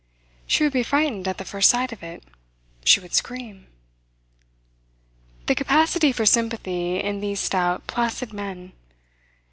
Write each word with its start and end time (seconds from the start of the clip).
She 0.47 0.63
would 0.63 0.73
be 0.73 0.81
frightened 0.81 1.27
at 1.27 1.37
the 1.37 1.45
first 1.45 1.69
sight 1.69 1.91
of 1.91 2.01
it. 2.01 2.23
She 2.83 2.99
would 2.99 3.13
scream. 3.13 3.67
The 5.45 5.53
capacity 5.53 6.11
for 6.11 6.25
sympathy 6.25 6.97
in 6.99 7.19
these 7.21 7.39
stout, 7.39 7.85
placid 7.85 8.33
men! 8.33 8.73